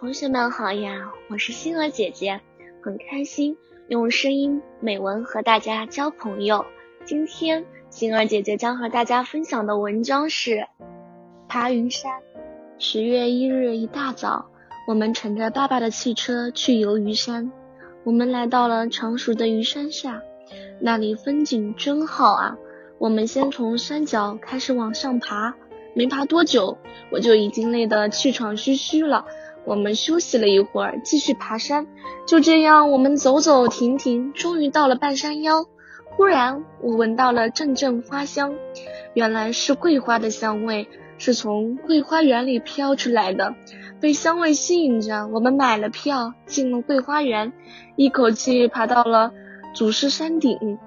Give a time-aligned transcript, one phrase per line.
[0.00, 2.40] 同学们好呀，我是星儿姐姐，
[2.82, 3.58] 很开心
[3.88, 6.64] 用声音美文和大家交朋友。
[7.04, 10.66] 今天星儿姐姐将和大家分享的文章是
[11.48, 12.10] 爬云山。
[12.78, 14.46] 十月一日一大早，
[14.88, 17.52] 我们乘着爸爸的汽车去游鱼山。
[18.02, 20.22] 我们来到了常熟的鱼山下，
[20.80, 22.56] 那里风景真好啊！
[22.96, 25.54] 我们先从山脚开始往上爬，
[25.92, 26.78] 没爬多久，
[27.10, 29.26] 我就已经累得气喘吁吁了。
[29.70, 31.86] 我们休息了一会儿，继续爬山。
[32.26, 35.64] 就这样，我们走走停停，终于到了半山腰。
[36.16, 38.52] 忽然，我闻到了阵阵花香，
[39.14, 43.54] 原来是桂花的香味，是从桂花园里飘出来的。
[44.00, 47.52] 被香味吸引着，我们买了票，进了桂花园，
[47.94, 49.30] 一口气爬到了
[49.72, 50.80] 祖师山顶。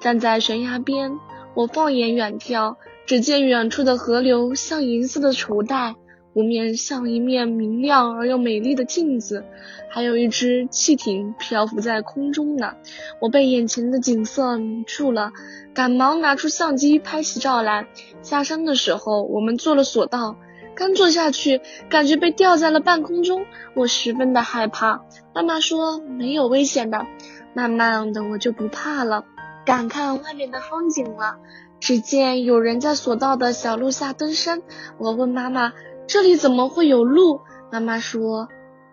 [0.00, 1.18] 站在悬崖边，
[1.54, 5.96] 我放眼远眺，只见远处的河流像银色的绸带。
[6.34, 9.44] 湖面像一面明亮而又美丽的镜子，
[9.90, 12.74] 还有一只汽艇漂浮在空中呢。
[13.20, 15.32] 我被眼前的景色迷住了，
[15.74, 17.86] 赶忙拿出相机拍起照来。
[18.22, 20.36] 下山的时候，我们坐了索道，
[20.74, 25.02] 刚坐下去，感觉被吊在了半空中，我十分的害怕。
[25.34, 27.06] 妈妈说没有危险的，
[27.52, 29.26] 慢慢的我就不怕了，
[29.66, 31.36] 敢看外面的风景了。
[31.78, 34.62] 只见有人在索道的小路下登山，
[34.98, 35.74] 我问妈妈。
[36.06, 37.40] 这里怎么会有路？
[37.70, 38.48] 妈妈说，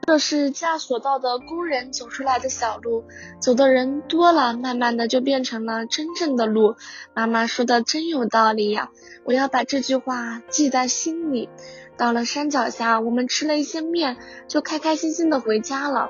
[0.07, 3.03] 这是架索道的工人走出来的小路，
[3.39, 6.75] 走的人多了，慢慢的就变成了真正的路。
[7.13, 8.89] 妈妈说的真有道理呀，
[9.25, 11.49] 我要把这句话记在心里。
[11.97, 14.15] 到了山脚下，我们吃了一些面，
[14.47, 16.09] 就开开心心的回家了。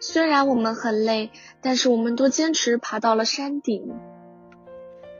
[0.00, 1.30] 虽然我们很累，
[1.60, 3.94] 但是我们都坚持爬到了山顶。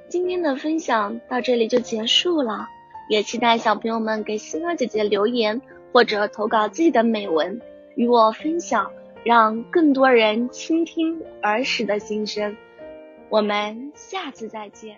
[0.08, 2.68] 今天的分享到这里就结束了。
[3.08, 5.60] 也期待小朋友们给星儿姐姐留言，
[5.92, 7.60] 或者投稿自己的美文
[7.94, 8.90] 与我分享，
[9.24, 12.56] 让更多人倾听儿时的心声。
[13.28, 14.96] 我们下次再见。